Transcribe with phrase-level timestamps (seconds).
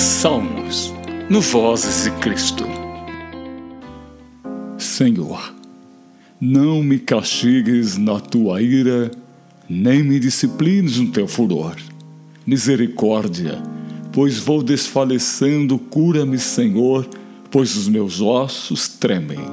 [0.00, 0.94] Salmos,
[1.28, 2.64] no Vozes de Cristo.
[4.78, 5.54] Senhor,
[6.40, 9.10] não me castigues na tua ira,
[9.68, 11.76] nem me disciplines no teu furor.
[12.46, 13.62] Misericórdia,
[14.10, 17.06] pois vou desfalecendo, cura-me, Senhor,
[17.50, 19.50] pois os meus ossos tremem,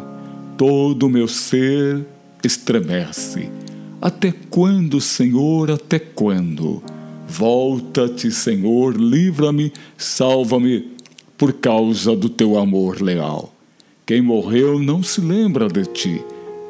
[0.55, 2.05] todo o meu ser
[2.41, 3.49] estremece.
[4.01, 6.81] Até quando, Senhor, até quando?
[7.27, 10.87] Volta-te, Senhor, livra-me, salva-me,
[11.37, 13.53] por causa do teu amor leal.
[14.05, 16.21] Quem morreu não se lembra de ti.